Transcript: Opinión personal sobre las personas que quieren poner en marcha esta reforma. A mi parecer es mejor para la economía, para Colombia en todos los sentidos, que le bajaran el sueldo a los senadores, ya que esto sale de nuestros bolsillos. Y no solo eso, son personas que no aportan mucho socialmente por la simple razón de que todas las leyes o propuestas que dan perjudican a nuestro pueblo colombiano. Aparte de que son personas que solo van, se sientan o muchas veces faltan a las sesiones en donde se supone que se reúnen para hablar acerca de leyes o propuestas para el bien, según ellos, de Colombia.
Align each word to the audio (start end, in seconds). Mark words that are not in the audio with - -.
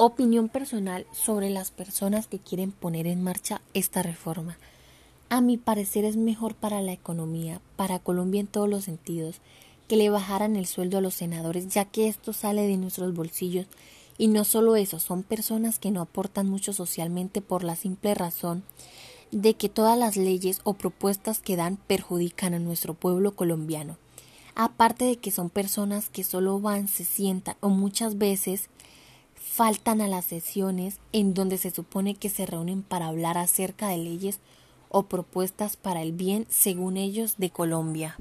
Opinión 0.00 0.48
personal 0.48 1.06
sobre 1.10 1.50
las 1.50 1.72
personas 1.72 2.28
que 2.28 2.38
quieren 2.38 2.70
poner 2.70 3.08
en 3.08 3.20
marcha 3.20 3.60
esta 3.74 4.00
reforma. 4.00 4.56
A 5.28 5.40
mi 5.40 5.56
parecer 5.56 6.04
es 6.04 6.16
mejor 6.16 6.54
para 6.54 6.80
la 6.82 6.92
economía, 6.92 7.60
para 7.74 7.98
Colombia 7.98 8.40
en 8.40 8.46
todos 8.46 8.68
los 8.68 8.84
sentidos, 8.84 9.40
que 9.88 9.96
le 9.96 10.08
bajaran 10.08 10.54
el 10.54 10.66
sueldo 10.66 10.98
a 10.98 11.00
los 11.00 11.14
senadores, 11.14 11.66
ya 11.66 11.84
que 11.84 12.06
esto 12.06 12.32
sale 12.32 12.68
de 12.68 12.76
nuestros 12.76 13.12
bolsillos. 13.12 13.66
Y 14.18 14.28
no 14.28 14.44
solo 14.44 14.76
eso, 14.76 15.00
son 15.00 15.24
personas 15.24 15.80
que 15.80 15.90
no 15.90 16.00
aportan 16.00 16.48
mucho 16.48 16.72
socialmente 16.72 17.40
por 17.40 17.64
la 17.64 17.74
simple 17.74 18.14
razón 18.14 18.62
de 19.32 19.54
que 19.54 19.68
todas 19.68 19.98
las 19.98 20.16
leyes 20.16 20.60
o 20.62 20.74
propuestas 20.74 21.40
que 21.40 21.56
dan 21.56 21.76
perjudican 21.76 22.54
a 22.54 22.60
nuestro 22.60 22.94
pueblo 22.94 23.34
colombiano. 23.34 23.98
Aparte 24.54 25.06
de 25.06 25.16
que 25.16 25.32
son 25.32 25.50
personas 25.50 26.08
que 26.08 26.22
solo 26.22 26.60
van, 26.60 26.86
se 26.86 27.04
sientan 27.04 27.56
o 27.58 27.68
muchas 27.68 28.16
veces 28.16 28.70
faltan 29.58 30.00
a 30.00 30.06
las 30.06 30.24
sesiones 30.24 31.00
en 31.12 31.34
donde 31.34 31.58
se 31.58 31.72
supone 31.72 32.14
que 32.14 32.28
se 32.28 32.46
reúnen 32.46 32.84
para 32.84 33.08
hablar 33.08 33.36
acerca 33.36 33.88
de 33.88 33.98
leyes 33.98 34.38
o 34.88 35.06
propuestas 35.06 35.76
para 35.76 36.00
el 36.00 36.12
bien, 36.12 36.46
según 36.48 36.96
ellos, 36.96 37.38
de 37.38 37.50
Colombia. 37.50 38.16